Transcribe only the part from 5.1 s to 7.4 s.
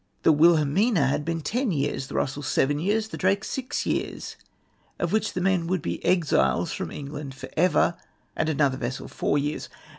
which the men would be exiles from England